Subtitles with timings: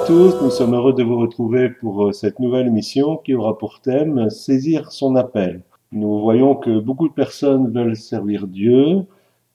[0.00, 3.58] À tous, nous sommes heureux de vous retrouver pour euh, cette nouvelle émission qui aura
[3.58, 5.60] pour thème Saisir son appel.
[5.92, 9.04] Nous voyons que beaucoup de personnes veulent servir Dieu,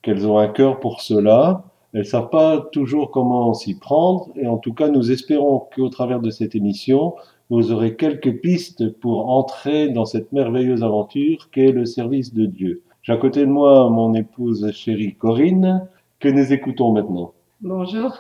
[0.04, 1.64] qu'elles ont un cœur pour cela,
[1.94, 5.90] elles ne savent pas toujours comment s'y prendre et en tout cas nous espérons qu'au
[5.90, 7.16] travers de cette émission,
[7.50, 12.84] vous aurez quelques pistes pour entrer dans cette merveilleuse aventure qu'est le service de Dieu.
[13.02, 15.88] J'ai à côté de moi mon épouse chérie Corinne,
[16.20, 17.32] que nous écoutons maintenant.
[17.62, 18.12] Bonjour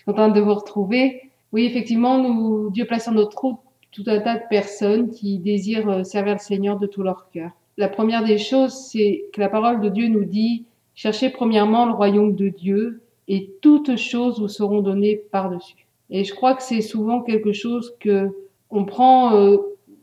[0.00, 1.30] suis contente de vous retrouver.
[1.52, 3.58] Oui, effectivement, nous, Dieu place en notre route
[3.92, 7.50] tout un tas de personnes qui désirent euh, servir le Seigneur de tout leur cœur.
[7.76, 11.92] La première des choses, c'est que la parole de Dieu nous dit, cherchez premièrement le
[11.92, 15.86] royaume de Dieu et toutes choses vous seront données par-dessus.
[16.08, 18.30] Et je crois que c'est souvent quelque chose que
[18.70, 19.56] on prend euh,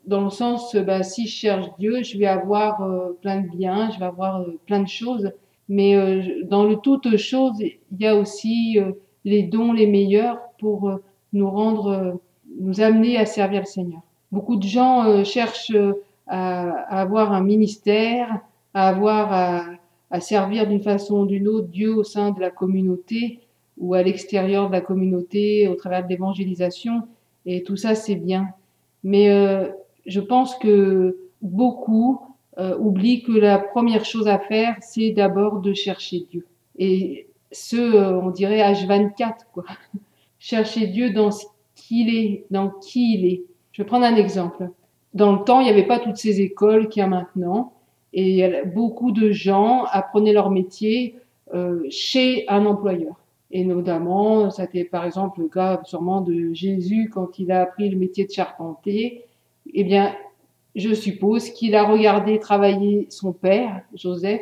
[0.06, 3.89] dans le sens, bah, si je cherche Dieu, je vais avoir euh, plein de biens,
[3.92, 5.32] je vais avoir plein de choses.
[5.70, 8.80] Mais dans le toutes choses, il y a aussi
[9.28, 12.14] les dons les meilleurs pour euh, nous rendre, euh,
[12.61, 14.00] nous amener à servir le Seigneur.
[14.31, 15.75] Beaucoup de gens euh, cherchent
[16.28, 16.70] à,
[17.02, 18.39] avoir un ministère,
[18.73, 19.78] à avoir
[20.11, 23.39] à, servir d'une façon ou d'une autre Dieu au sein de la communauté
[23.78, 27.03] ou à l'extérieur de la communauté au travers de l'évangélisation.
[27.45, 28.48] Et tout ça, c'est bien.
[29.03, 29.28] Mais
[30.05, 32.20] je pense que beaucoup
[32.80, 36.45] oublient que la première chose à faire, c'est d'abord de chercher Dieu.
[37.52, 39.66] Ce, euh, on dirait H24, quoi.
[40.39, 41.45] Chercher Dieu dans ce
[41.76, 43.44] qu'il est, dans qui il est.
[43.72, 44.70] Je vais prendre un exemple.
[45.14, 47.73] Dans le temps, il n'y avait pas toutes ces écoles qu'il y a maintenant,
[48.14, 51.16] et beaucoup de gens apprenaient leur métier
[51.54, 53.16] euh, chez un employeur.
[53.52, 57.89] Et notamment, ça était par exemple le cas sûrement de Jésus quand il a appris
[57.89, 59.23] le métier de charpentier.
[59.73, 60.14] Eh bien,
[60.76, 64.42] je suppose qu'il a regardé travailler son père, Joseph,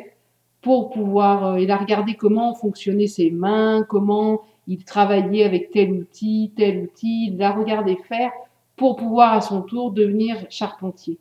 [0.66, 5.92] pour pouvoir, euh, il a regardé comment fonctionnaient ses mains, comment il travaillait avec tel
[5.92, 8.32] outil, tel outil, il a regardé faire
[8.74, 11.18] pour pouvoir à son tour devenir charpentier.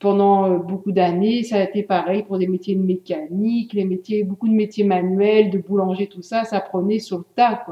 [0.00, 4.24] Pendant euh, beaucoup d'années, ça a été pareil pour des métiers de mécanique, les métiers,
[4.24, 7.64] beaucoup de métiers manuels, de boulanger, tout ça, ça prenait sur le tas.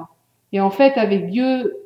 [0.52, 1.76] Et en fait, avec Dieu,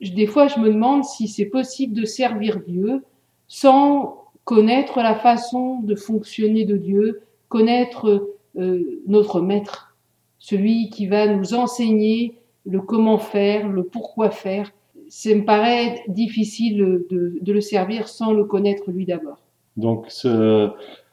[0.00, 3.02] des fois, je me demande si c'est possible de servir Dieu
[3.48, 9.96] sans connaître la façon de fonctionner de Dieu, connaître euh, notre maître,
[10.38, 14.72] celui qui va nous enseigner le comment faire, le pourquoi faire.
[15.08, 19.38] Ça me paraît difficile de, le servir sans le connaître lui d'abord.
[19.76, 20.70] Donc ce,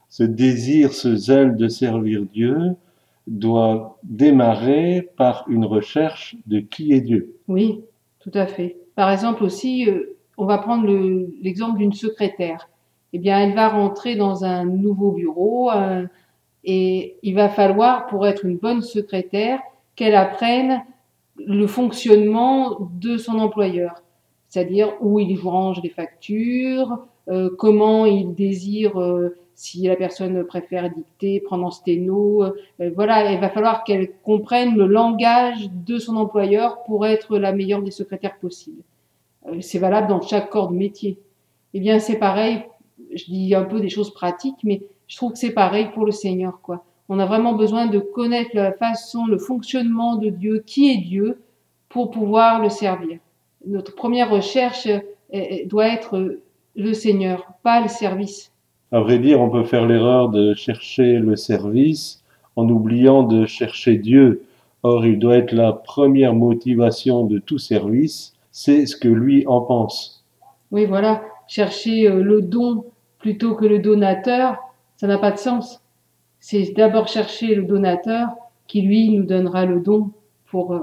[0.10, 2.58] ce désir, ce zèle de servir Dieu
[3.28, 7.36] doit démarrer par une recherche de qui est Dieu.
[7.48, 7.82] Oui,
[8.20, 8.78] tout à fait.
[8.96, 10.88] Par exemple aussi, euh, on va prendre
[11.42, 12.70] l'exemple d'une secrétaire.
[13.14, 15.70] Eh bien, elle va rentrer dans un nouveau bureau,
[16.66, 19.60] et il va falloir, pour être une bonne secrétaire,
[19.96, 20.84] qu'elle apprenne
[21.38, 24.02] le fonctionnement de son employeur,
[24.50, 30.90] c'est-à-dire où il range les factures, euh, comment il désire, euh, si la personne préfère
[30.90, 32.44] dicter, prendre en sténo.
[32.44, 37.54] Euh, voilà, il va falloir qu'elle comprenne le langage de son employeur pour être la
[37.54, 38.82] meilleure des secrétaires possibles.
[39.62, 41.20] c'est valable dans chaque corps de métier.
[41.76, 42.64] Eh bien, c'est pareil,
[43.14, 46.12] je dis un peu des choses pratiques, mais je trouve que c'est pareil pour le
[46.12, 46.84] Seigneur, quoi.
[47.08, 51.42] On a vraiment besoin de connaître la façon, le fonctionnement de Dieu, qui est Dieu,
[51.90, 53.20] pour pouvoir le servir.
[53.68, 54.88] Notre première recherche
[55.66, 56.40] doit être
[56.76, 58.52] le Seigneur, pas le service.
[58.92, 62.24] À vrai dire, on peut faire l'erreur de chercher le service
[62.56, 64.44] en oubliant de chercher Dieu.
[64.84, 69.62] Or, il doit être la première motivation de tout service, c'est ce que lui en
[69.62, 70.24] pense.
[70.72, 72.86] Oui, voilà, chercher euh, le don
[73.20, 74.58] plutôt que le donateur,
[74.96, 75.82] ça n'a pas de sens.
[76.40, 78.30] C'est d'abord chercher le donateur
[78.68, 80.12] qui, lui, nous donnera le don
[80.48, 80.80] pour euh,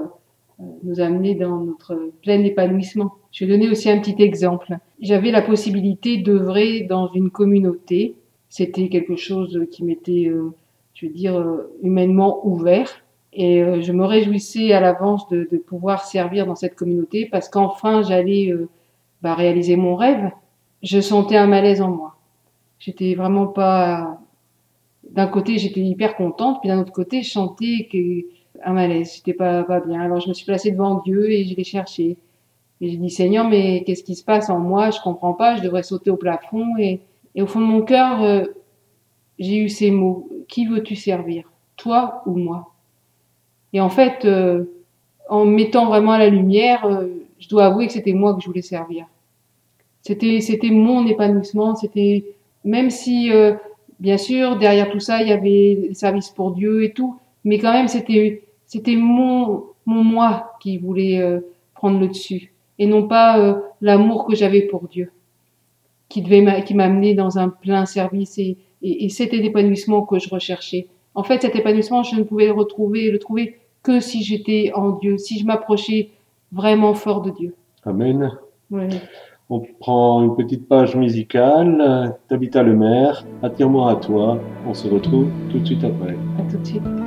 [0.59, 3.13] euh, nous amener dans notre plein épanouissement.
[3.31, 4.77] Je vais donner aussi un petit exemple.
[4.99, 8.15] J'avais la possibilité d'œuvrer dans une communauté.
[8.49, 10.53] C'était quelque chose qui m'était, euh,
[10.93, 11.43] je veux dire,
[11.81, 12.89] humainement ouvert.
[13.35, 18.53] Et je me réjouissais à l'avance de, pouvoir servir dans cette communauté parce qu'enfin j'allais
[19.23, 20.29] bah, réaliser mon rêve.
[20.83, 22.15] Je sentais un malaise en moi
[22.83, 24.19] j'étais vraiment pas.
[25.09, 27.89] D'un côté, j'étais hyper contente, puis d'un autre côté, je sentais
[28.63, 30.01] un malaise, j'étais pas pas bien.
[30.01, 32.17] Alors je me suis placée devant Dieu et je l'ai cherché.
[32.81, 34.89] Et j'ai dit Seigneur, mais qu'est-ce qui se passe en moi?
[34.89, 35.55] Je comprends pas.
[35.55, 36.65] Je devrais sauter au plafond.
[36.77, 36.99] Et,
[37.35, 38.45] et au fond de mon cœur, euh,
[39.39, 41.49] j'ai eu ces mots Qui veux-tu servir?
[41.77, 42.73] Toi ou moi?
[43.71, 44.65] Et en fait, euh,
[45.29, 47.07] en mettant vraiment à la lumière, euh,
[47.39, 49.05] je dois avouer que c'était moi que je voulais servir.
[50.01, 51.75] C'était c'était mon épanouissement.
[51.75, 52.25] C'était
[52.63, 53.31] même si
[53.99, 57.59] bien sûr derrière tout ça il y avait le service pour Dieu et tout, mais
[57.59, 61.21] quand même c'était c'était mon mon moi qui voulait
[61.73, 65.11] prendre le dessus et non pas euh, l'amour que j'avais pour Dieu,
[66.09, 70.29] qui devait qui m'amenait dans un plein service et, et, et c'était l'épanouissement que je
[70.29, 70.87] recherchais.
[71.15, 74.91] En fait, cet épanouissement, je ne pouvais le retrouver, le trouver que si j'étais en
[74.91, 76.09] Dieu, si je m'approchais
[76.51, 77.55] vraiment fort de Dieu.
[78.71, 79.01] Amen.
[79.49, 82.15] On prend une petite page musicale.
[82.29, 84.39] Tabitha Le Maire, attire-moi à toi.
[84.65, 86.15] On se retrouve tout de suite après.
[86.39, 87.02] À tout de suite.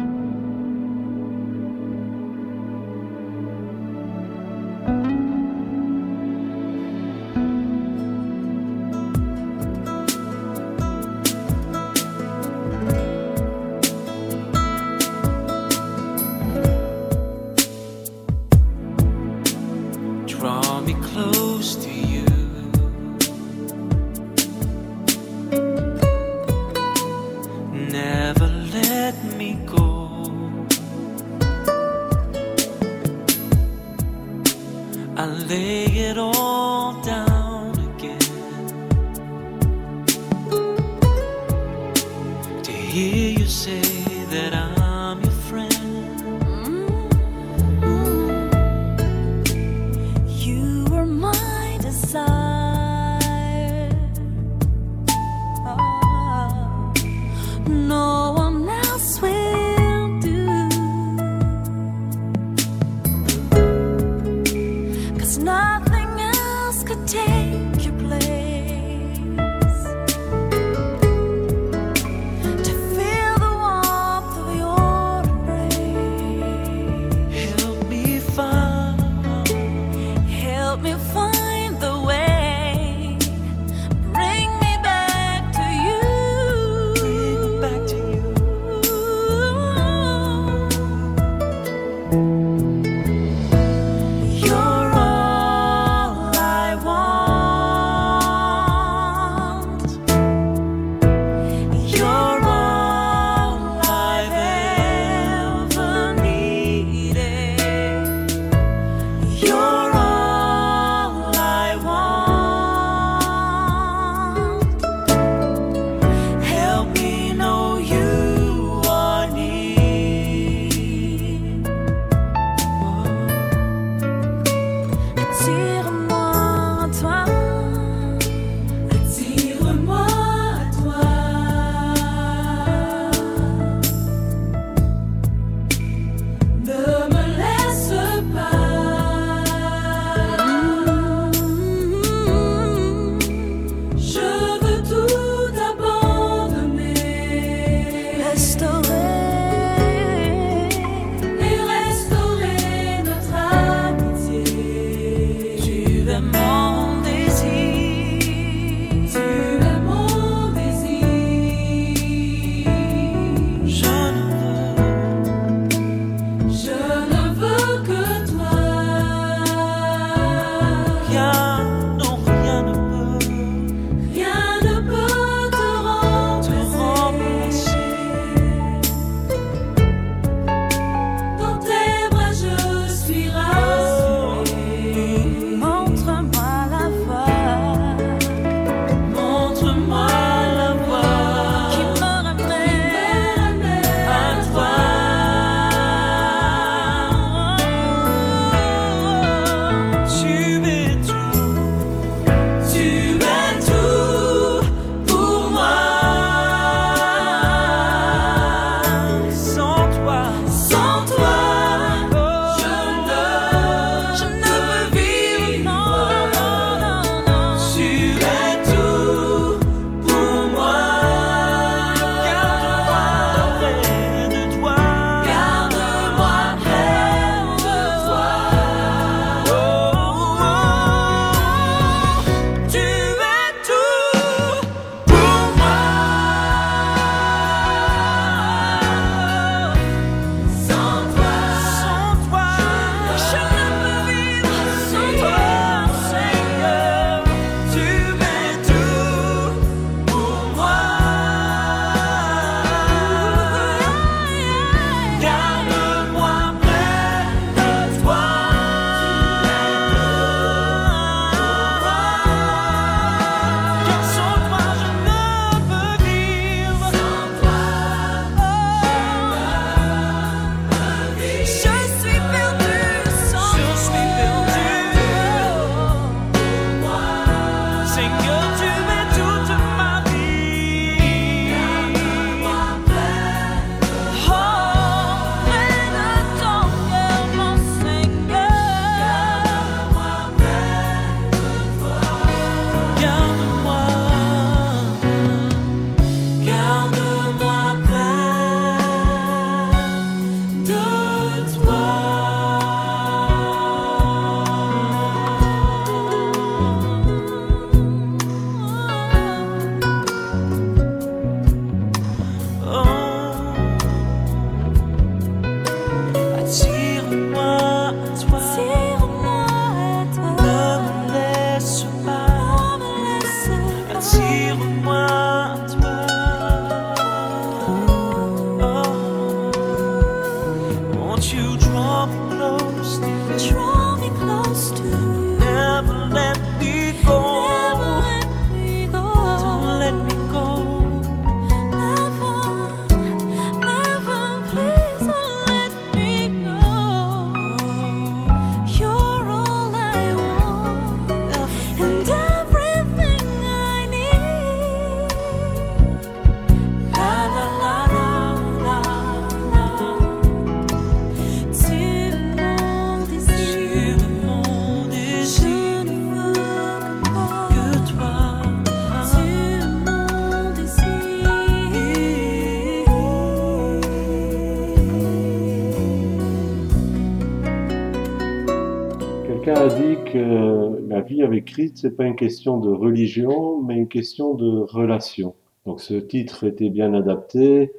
[379.94, 384.60] Que la vie avec Christ, c'est pas une question de religion, mais une question de
[384.60, 385.34] relation.
[385.64, 387.72] Donc ce titre était bien adapté.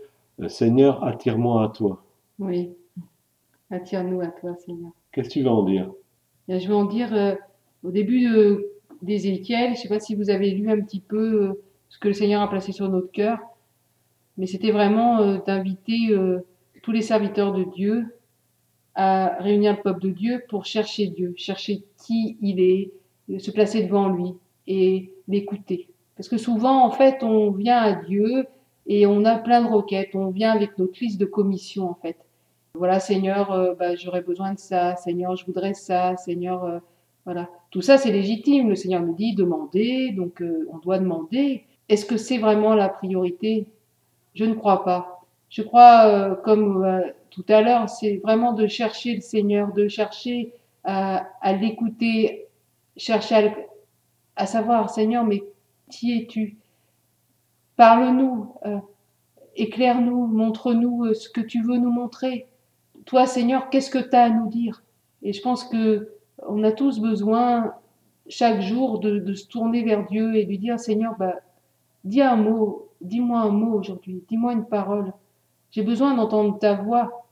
[0.47, 2.03] Seigneur, attire-moi à toi.
[2.39, 2.69] Oui,
[3.71, 4.91] attire-nous à toi, Seigneur.
[5.11, 5.91] Qu'est-ce que tu vas en dire?
[6.47, 7.35] Je vais en dire euh,
[7.83, 8.27] au début
[9.01, 12.07] d'Ézéchiel, je ne sais pas si vous avez lu un petit peu euh, ce que
[12.07, 13.39] le Seigneur a placé sur notre cœur,
[14.37, 16.15] mais c'était vraiment euh, d'inviter
[16.83, 18.16] tous les serviteurs de Dieu
[18.97, 22.91] à réunir le peuple de Dieu pour chercher Dieu, chercher qui il est,
[23.39, 24.33] se placer devant lui
[24.65, 25.87] et l'écouter.
[26.15, 28.47] Parce que souvent, en fait, on vient à Dieu
[28.87, 32.17] et on a plein de requêtes, on vient avec notre liste de commissions, en fait.
[32.73, 36.79] Voilà, Seigneur, euh, bah, j'aurais besoin de ça, Seigneur, je voudrais ça, Seigneur, euh,
[37.25, 37.49] voilà.
[37.69, 38.69] Tout ça, c'est légitime.
[38.69, 41.65] Le Seigneur nous dit demander, donc euh, on doit demander.
[41.87, 43.67] Est-ce que c'est vraiment la priorité?
[44.33, 45.25] Je ne crois pas.
[45.49, 46.83] Je crois, comme
[47.37, 50.53] tout à l'heure, c'est vraiment de chercher le Seigneur, de chercher
[50.83, 52.47] à, l'écouter,
[52.95, 53.53] chercher
[54.35, 55.43] à, savoir, Seigneur, mais
[55.89, 56.57] qui es-tu?
[57.75, 58.55] Parle-nous,
[59.55, 62.47] éclaire-nous, montre-nous ce que tu veux nous montrer
[63.07, 64.83] toi, Seigneur, qu'est-ce que tu as à nous dire?
[65.23, 66.09] Et je pense que
[66.45, 67.73] on a tous besoin
[68.27, 71.35] chaque jour de, se tourner vers Dieu et lui dire, Seigneur, bah,
[72.03, 75.13] dis un mot, dis-moi un mot aujourd'hui, dis-moi une parole.
[75.71, 77.26] J'ai besoin d'entendre ta voix.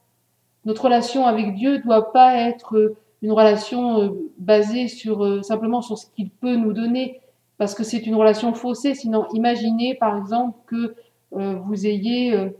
[0.65, 5.97] Notre relation avec Dieu doit pas être une relation euh, basée sur euh, simplement sur
[5.97, 7.21] ce qu'il peut nous donner,
[7.57, 8.93] parce que c'est une relation faussée.
[8.93, 10.95] Sinon, imaginez par exemple que
[11.35, 12.51] euh, vous ayez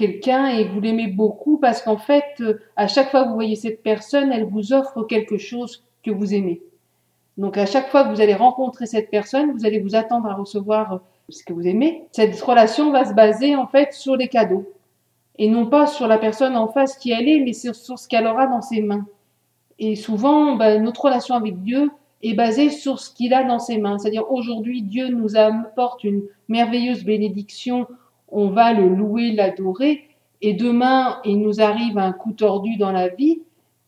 [0.00, 3.54] quelqu'un et vous l'aimez beaucoup parce qu'en fait, euh, à chaque fois que vous voyez
[3.54, 6.62] cette personne, elle vous offre quelque chose que vous aimez.
[7.36, 10.34] Donc à chaque fois que vous allez rencontrer cette personne, vous allez vous attendre à
[10.34, 12.04] recevoir euh, ce que vous aimez.
[12.12, 14.66] Cette relation va se baser en fait sur les cadeaux
[15.40, 18.28] et non pas sur la personne en face qui elle est, mais sur, ce qu'elle
[18.28, 19.06] aura dans ses mains.
[19.80, 21.90] Et souvent, ben, notre relation avec Dieu
[22.22, 23.98] est basée sur ce qu'il a dans ses mains.
[23.98, 27.86] C'est-à-dire aujourd'hui, Dieu nous apporte une merveilleuse bénédiction
[28.30, 30.04] on va le louer, l'adorer,
[30.42, 33.42] et demain, il nous arrive un coup tordu dans la vie,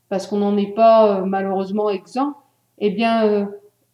[0.09, 2.35] parce qu'on n'en est pas euh, malheureusement exempt,
[2.79, 3.47] eh bien, euh,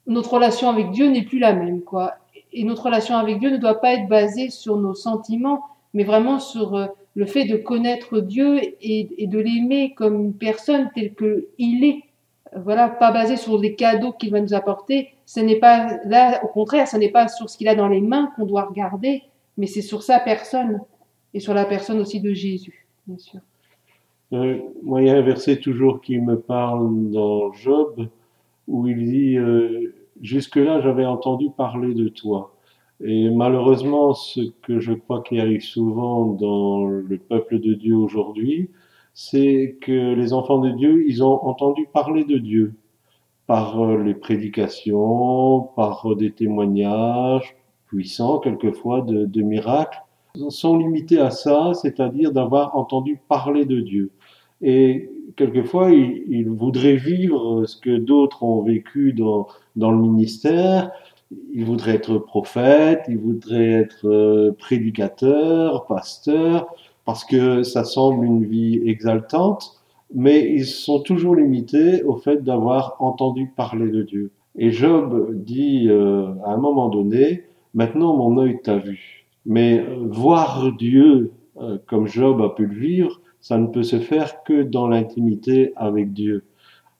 [0.06, 2.14] notre relation avec Dieu n'est plus la même, quoi.
[2.52, 6.38] Et notre relation avec Dieu ne doit pas être basée sur nos sentiments, mais vraiment
[6.38, 6.86] sur euh,
[7.18, 12.04] le fait de connaître Dieu et, de l'aimer comme une personne telle qu'il est.
[12.54, 15.08] Voilà, pas basé sur les cadeaux qu'il va nous apporter.
[15.26, 18.00] Ce n'est pas là, au contraire, ce n'est pas sur ce qu'il a dans les
[18.00, 19.24] mains qu'on doit regarder,
[19.56, 20.80] mais c'est sur sa personne
[21.34, 23.40] et sur la personne aussi de Jésus, bien sûr.
[24.32, 28.08] Euh, moi, il y a un verset toujours qui me parle dans Job
[28.68, 32.54] où il dit euh, Jusque-là, j'avais entendu parler de toi.
[33.00, 38.70] Et malheureusement, ce que je crois qui arrive souvent dans le peuple de Dieu aujourd'hui,
[39.14, 42.74] c'est que les enfants de Dieu, ils ont entendu parler de Dieu
[43.48, 49.98] par euh, les prédications, par des témoignages, puissants, quelquefois de, miracles,
[50.50, 54.10] sont limités à ça, c'est-à-dire d'avoir entendu parler de Dieu.
[54.60, 60.92] Et quelquefois, ils, voudraient vivre ce que d'autres ont vécu dans, dans le ministère.
[61.52, 66.66] Ils voudraient être prophètes, ils voudraient être euh, prédicateurs, pasteurs,
[67.04, 69.82] parce que ça semble une vie exaltante,
[70.14, 74.30] mais ils sont toujours limités au fait d'avoir entendu parler de Dieu.
[74.56, 77.44] Et Job dit euh, à un moment donné,
[77.74, 79.26] Maintenant, mon œil t'a vu.
[79.46, 84.42] Mais voir Dieu euh, comme Job a pu le vivre, ça ne peut se faire
[84.42, 86.44] que dans l'intimité avec Dieu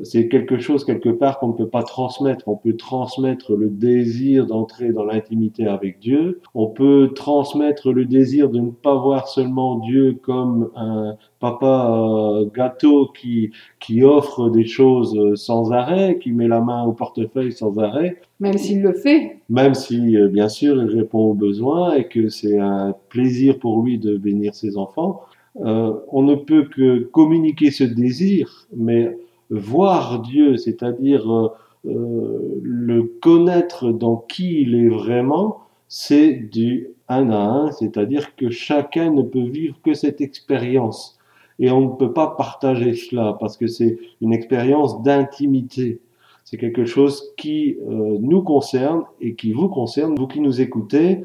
[0.01, 2.47] c'est quelque chose quelque part qu'on ne peut pas transmettre.
[2.47, 6.41] On peut transmettre le désir d'entrer dans l'intimité avec Dieu.
[6.55, 12.47] On peut transmettre le désir de ne pas voir seulement Dieu comme un papa euh,
[12.55, 13.51] gâteau qui,
[13.81, 18.21] qui offre des choses sans arrêt, qui met la main au portefeuille sans arrêt.
[18.41, 19.39] Même s'il le fait.
[19.49, 23.83] Même si, euh, bien sûr, il répond aux besoins et que c'est un plaisir pour
[23.83, 25.23] lui de bénir ses enfants.
[25.65, 29.17] Euh, on ne peut que communiquer ce désir, mais
[29.51, 31.49] voir Dieu, c'est-à-dire euh,
[31.87, 38.51] euh, le connaître dans qui il est vraiment, c'est du un à un, c'est-à-dire que
[38.51, 41.19] chacun ne peut vivre que cette expérience.
[41.59, 46.01] Et on ne peut pas partager cela parce que c'est une expérience d'intimité.
[46.45, 51.23] C'est quelque chose qui euh, nous concerne et qui vous concerne, vous qui nous écoutez,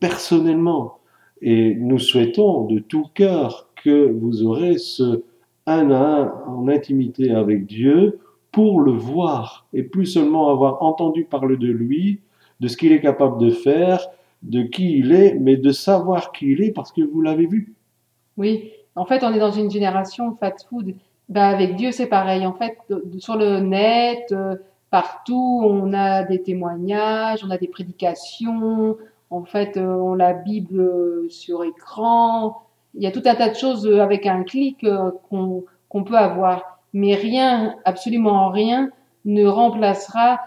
[0.00, 0.98] personnellement.
[1.42, 5.22] Et nous souhaitons de tout cœur que vous aurez ce,
[5.66, 8.20] un à un en intimité avec Dieu
[8.52, 12.20] pour le voir et plus seulement avoir entendu parler de lui,
[12.60, 14.06] de ce qu'il est capable de faire,
[14.42, 17.74] de qui il est, mais de savoir qui il est parce que vous l'avez vu.
[18.36, 20.94] Oui, en fait, on est dans une génération fast food.
[21.28, 22.46] Ben, avec Dieu, c'est pareil.
[22.46, 22.76] En fait,
[23.18, 24.56] sur le net, euh,
[24.90, 28.96] partout, on a des témoignages, on a des prédications,
[29.30, 32.63] en fait, euh, on a la Bible euh, sur écran.
[32.96, 34.84] Il y a tout un tas de choses euh, avec un clic
[35.30, 36.80] qu'on peut avoir.
[36.92, 38.90] Mais rien, absolument rien,
[39.24, 40.40] ne remplacera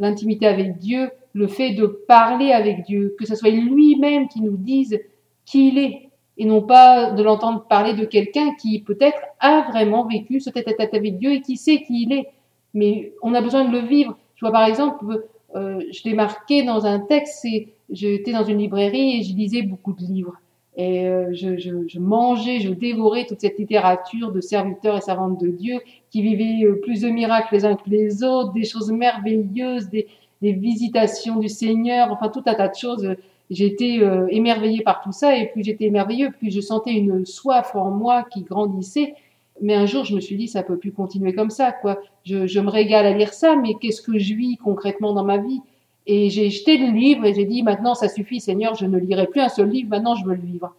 [0.00, 4.56] l'intimité avec Dieu, le fait de parler avec Dieu, que ce soit lui-même qui nous
[4.56, 4.98] dise
[5.44, 6.08] qui il est,
[6.38, 10.94] et non pas de l'entendre parler de quelqu'un qui peut-être a vraiment vécu ce tête-à-tête
[10.94, 12.28] avec Dieu et qui sait qui il est.
[12.72, 14.16] Mais on a besoin de le vivre.
[14.34, 17.46] Je vois par exemple, euh, je l'ai marqué dans un texte,
[17.90, 20.34] j'étais dans une librairie et je lisais beaucoup de livres.
[20.76, 25.40] Et euh, je, je, je, mangeais, je dévorais toute cette littérature de serviteurs et servantes
[25.40, 28.90] de Dieu qui vivaient euh, plus de miracles les uns que les autres, des choses
[28.90, 30.08] merveilleuses, des,
[30.42, 33.16] des visitations du Seigneur, enfin tout un tas de choses
[33.50, 37.74] j'étais euh, émerveillée par tout ça et plus j'étais émerveillée, plus je sentais une soif
[37.74, 39.14] en moi qui grandissait.
[39.60, 42.00] Mais un jour, je me suis dit, ça peut plus continuer comme ça, quoi.
[42.24, 45.38] Je, je me régale à lire ça, mais qu'est-ce que je vis concrètement dans ma
[45.38, 45.60] vie?
[46.06, 49.26] Et j'ai jeté le livre et j'ai dit, maintenant, ça suffit, Seigneur, je ne lirai
[49.26, 50.74] plus un seul livre, maintenant, je veux le vivre.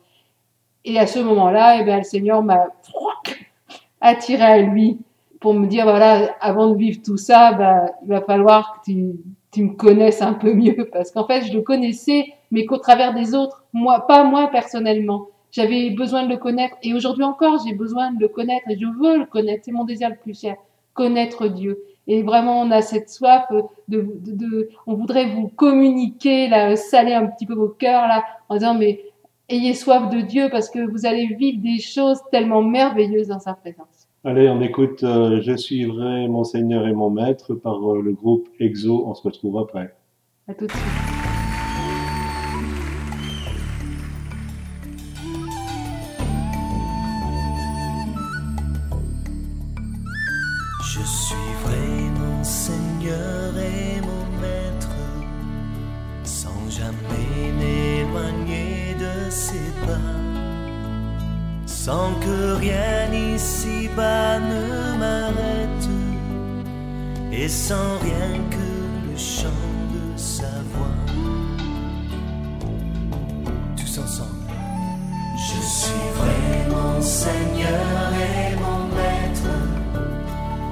[0.84, 2.68] Et à ce moment-là, eh bien, le Seigneur m'a
[4.02, 5.00] attiré à lui
[5.40, 9.14] pour me dire, voilà, avant de vivre tout ça, bah, il va falloir que tu,
[9.52, 13.14] tu me connaisses un peu mieux, parce qu'en fait, je le connaissais mais qu'au travers
[13.14, 15.28] des autres, moi, pas moi personnellement.
[15.52, 18.86] J'avais besoin de le connaître et aujourd'hui encore, j'ai besoin de le connaître et je
[18.86, 19.64] veux le connaître.
[19.66, 20.56] C'est mon désir le plus cher,
[20.94, 21.84] connaître Dieu.
[22.08, 27.14] Et vraiment, on a cette soif de, de, de on voudrait vous communiquer, là, saler
[27.14, 29.02] un petit peu vos cœurs là, en disant mais
[29.50, 33.54] ayez soif de Dieu parce que vous allez vivre des choses tellement merveilleuses dans sa
[33.54, 34.08] présence.
[34.24, 38.50] Allez, on écoute euh, Je suivrai mon Seigneur et mon Maître par euh, le groupe
[38.60, 39.06] EXO.
[39.08, 39.96] On se retrouve après.
[40.48, 41.15] À tout de suite.
[67.38, 69.62] Et sans rien que le chant
[69.94, 70.98] de sa voix.
[73.76, 74.30] Tous ensemble.
[75.38, 79.58] Je suivrai mon Seigneur et mon Maître,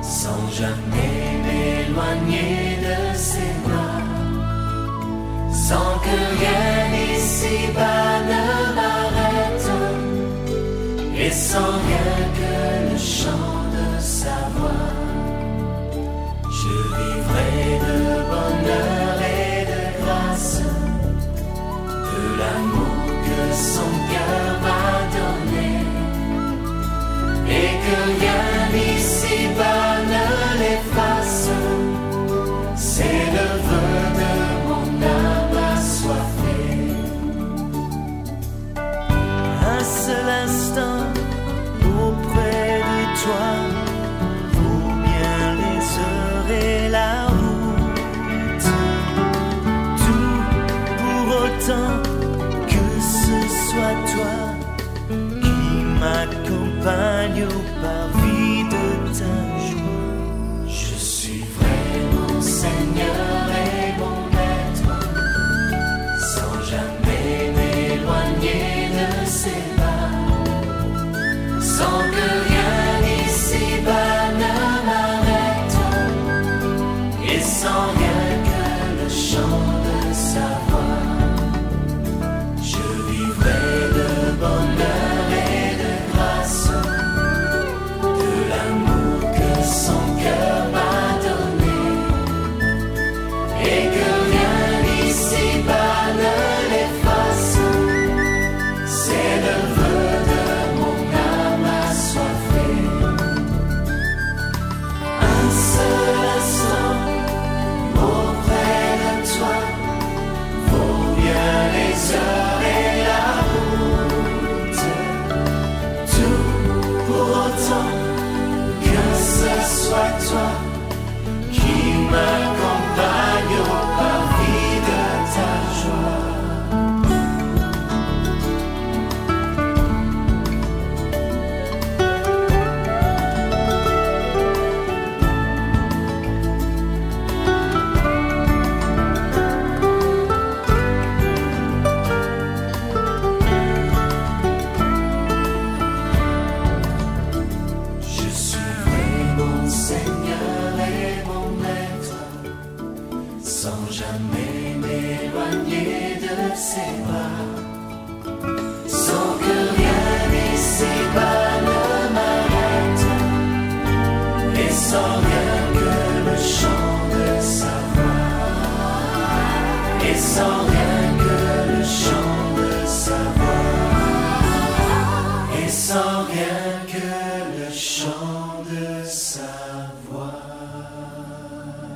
[0.01, 4.01] sans jamais m'éloigner de ses bras,
[5.51, 9.69] sans que rien ici-bas ne m'arrête
[11.15, 11.73] et sans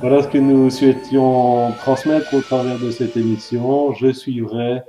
[0.00, 3.92] Voilà ce que nous souhaitions transmettre au travers de cette émission.
[3.94, 4.82] Je suivrai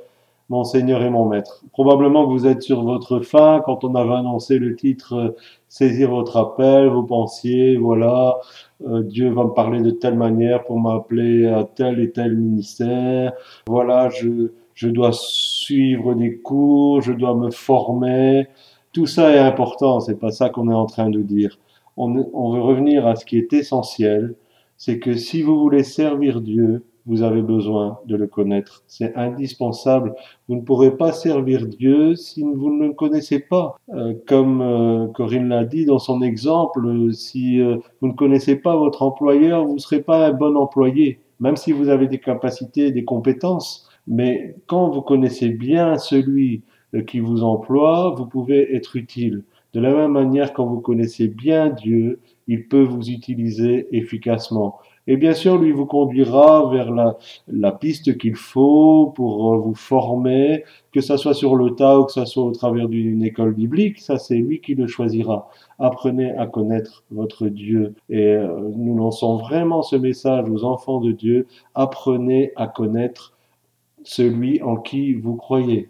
[0.50, 1.64] mon Seigneur et mon Maître.
[1.72, 5.36] Probablement que vous êtes sur votre fin quand on avait annoncé le titre euh,
[5.68, 8.38] Saisir votre appel, vous pensiez, voilà,
[8.88, 13.34] euh, Dieu va me parler de telle manière pour m'appeler à tel et tel ministère,
[13.68, 18.48] voilà, je, je dois suivre des cours, je dois me former.
[18.94, 21.58] Tout ça est important, c'est pas ça qu'on est en train de dire.
[21.98, 24.36] On, on veut revenir à ce qui est essentiel,
[24.80, 28.84] c'est que si vous voulez servir Dieu, vous avez besoin de le connaître.
[28.88, 30.16] C'est indispensable.
[30.48, 33.76] Vous ne pourrez pas servir Dieu si vous ne le connaissez pas.
[33.94, 38.78] Euh, comme euh, Corinne l'a dit dans son exemple, si euh, vous ne connaissez pas
[38.78, 42.92] votre employeur, vous ne serez pas un bon employé, même si vous avez des capacités,
[42.92, 43.90] des compétences.
[44.08, 46.64] Mais quand vous connaissez bien celui
[47.06, 49.44] qui vous emploie, vous pouvez être utile.
[49.74, 54.80] De la même manière, quand vous connaissez bien Dieu, il peut vous utiliser efficacement.
[55.06, 59.76] Et bien sûr, lui vous conduira vers la, la piste qu'il faut pour euh, vous
[59.76, 63.54] former, que ça soit sur le tas ou que ça soit au travers d'une école
[63.54, 65.50] biblique, ça c'est lui qui le choisira.
[65.78, 67.94] Apprenez à connaître votre Dieu.
[68.10, 71.46] Et euh, nous lançons vraiment ce message aux enfants de Dieu.
[71.76, 73.38] Apprenez à connaître
[74.04, 75.90] celui en qui vous croyez.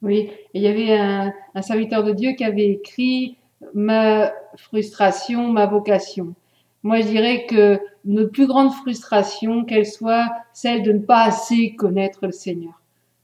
[0.00, 3.36] Oui, il y avait un serviteur de Dieu qui avait écrit
[3.74, 6.34] ma frustration, ma vocation.
[6.82, 11.74] Moi, je dirais que notre plus grande frustration, qu'elle soit celle de ne pas assez
[11.74, 12.80] connaître le Seigneur,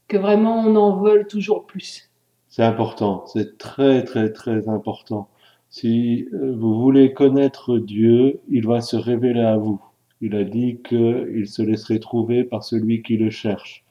[0.07, 2.09] que vraiment on en veut toujours plus.
[2.49, 5.27] C'est important, c'est très très très important.
[5.69, 9.81] Si euh, vous voulez connaître Dieu, il va se révéler à vous.
[10.21, 13.83] Il a dit qu'il se laisserait trouver par celui qui le cherche.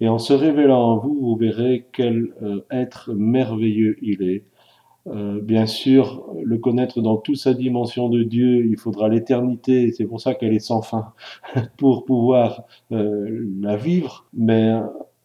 [0.00, 4.44] Et en se révélant à vous, vous verrez quel euh, être merveilleux il est,
[5.06, 10.04] euh, bien sûr, le connaître dans toute sa dimension de Dieu, il faudra l'éternité, c'est
[10.04, 11.12] pour ça qu'elle est sans fin,
[11.78, 14.74] pour pouvoir euh, la vivre, mais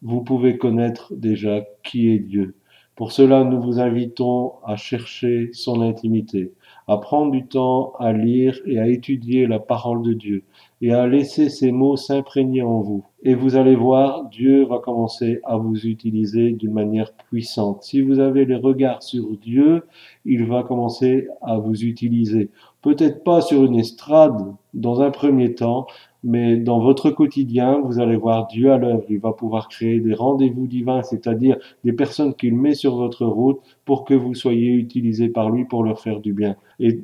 [0.02, 2.54] vous pouvez connaître déjà qui est Dieu.
[2.94, 6.52] Pour cela, nous vous invitons à chercher son intimité,
[6.86, 10.44] à prendre du temps à lire et à étudier la parole de Dieu,
[10.84, 13.06] et à laisser ces mots s'imprégner en vous.
[13.22, 17.84] Et vous allez voir, Dieu va commencer à vous utiliser d'une manière puissante.
[17.84, 19.84] Si vous avez les regards sur Dieu,
[20.26, 22.50] il va commencer à vous utiliser.
[22.82, 25.86] Peut-être pas sur une estrade dans un premier temps,
[26.24, 29.04] mais dans votre quotidien, vous allez voir Dieu à l'œuvre.
[29.10, 33.60] Il va pouvoir créer des rendez-vous divins, c'est-à-dire des personnes qu'il met sur votre route
[33.84, 36.56] pour que vous soyez utilisés par lui pour leur faire du bien.
[36.80, 36.98] Et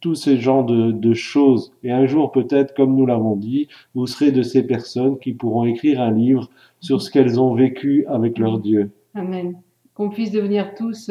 [0.00, 1.72] tous ces genres de, de choses.
[1.82, 5.64] Et un jour, peut-être, comme nous l'avons dit, vous serez de ces personnes qui pourront
[5.64, 8.90] écrire un livre sur ce qu'elles ont vécu avec leur Dieu.
[9.14, 9.58] Amen.
[9.94, 11.10] Qu'on puisse devenir tous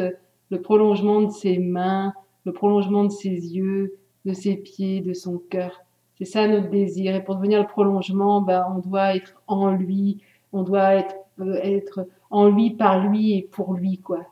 [0.50, 2.14] le prolongement de ses mains,
[2.46, 3.96] le prolongement de ses yeux,
[4.26, 5.82] de ses pieds, de son cœur.
[6.20, 7.16] C'est ça notre désir.
[7.16, 11.60] Et pour devenir le prolongement, ben, on doit être en lui, on doit être, euh,
[11.64, 14.26] être en lui, par lui et pour lui, quoi.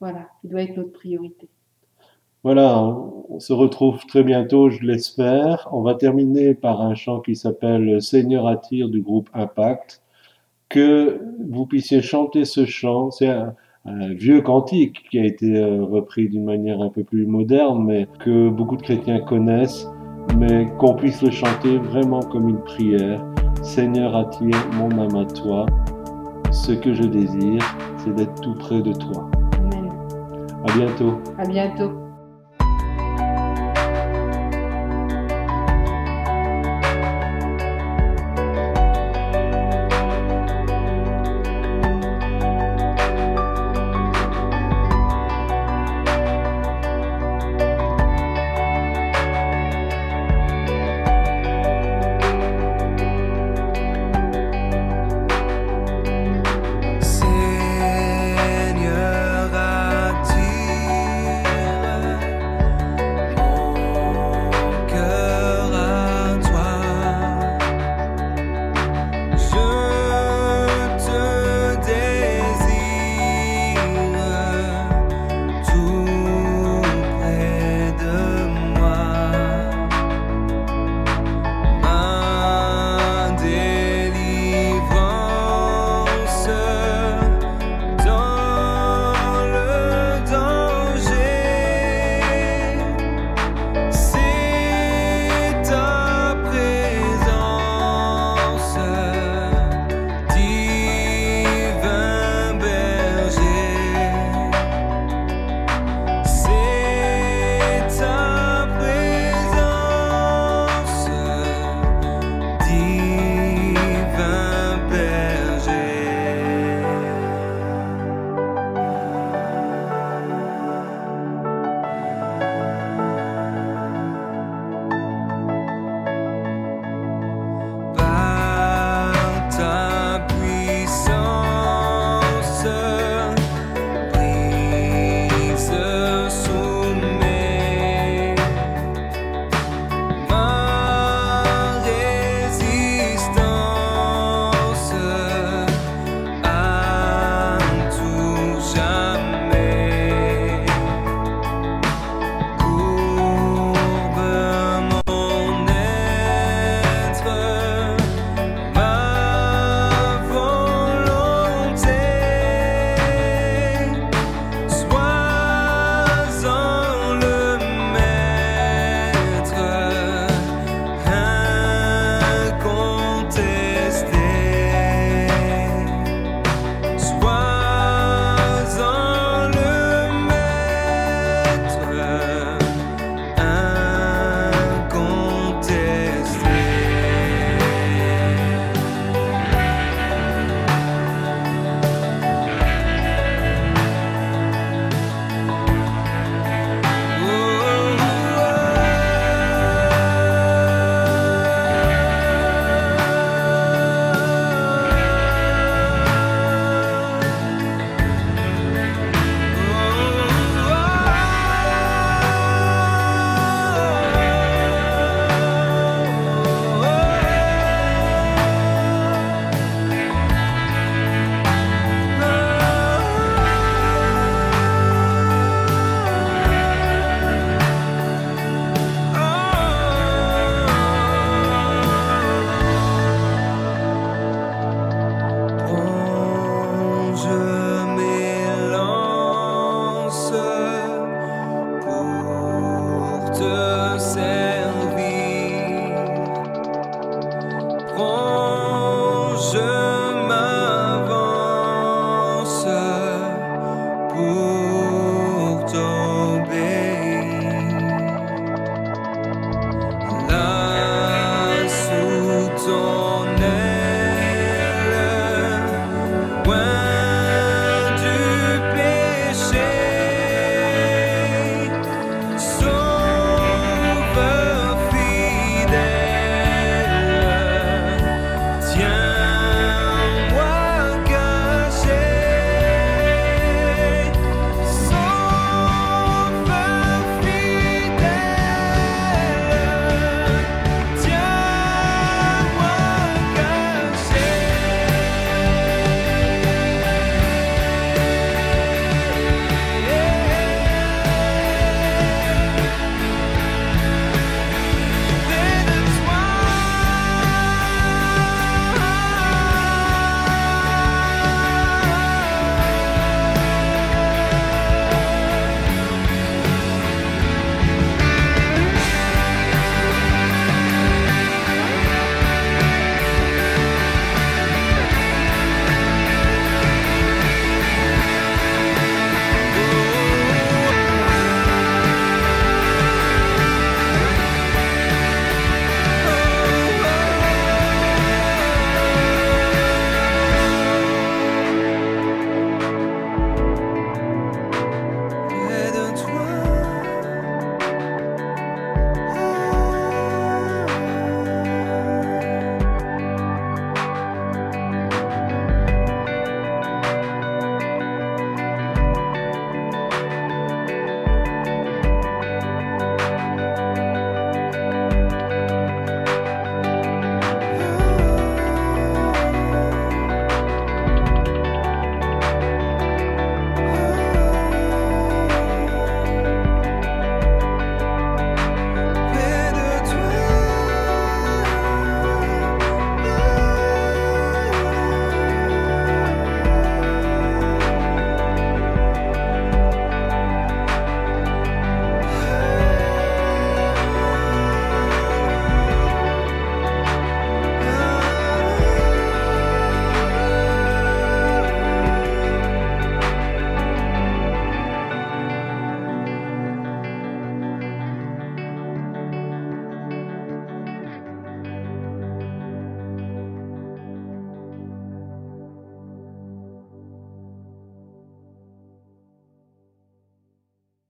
[0.00, 1.48] Voilà, il doit être notre priorité.
[2.42, 2.86] Voilà,
[3.28, 5.68] on se retrouve très bientôt, je l'espère.
[5.72, 10.02] On va terminer par un chant qui s'appelle Seigneur attire du groupe Impact.
[10.68, 13.10] Que vous puissiez chanter ce chant.
[13.10, 17.26] C'est un, un vieux cantique qui a été euh, repris d'une manière un peu plus
[17.26, 19.86] moderne, mais que beaucoup de chrétiens connaissent
[20.36, 23.22] mais qu'on puisse le chanter vraiment comme une prière.
[23.62, 25.66] Seigneur, attire mon âme à toi.
[26.50, 27.62] Ce que je désire,
[27.98, 29.30] c'est d'être tout près de toi.
[29.58, 29.90] Amen.
[30.66, 31.20] À bientôt.
[31.38, 31.99] À bientôt.